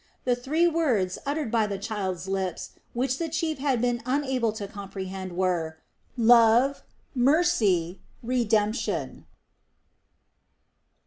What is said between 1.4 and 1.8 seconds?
by the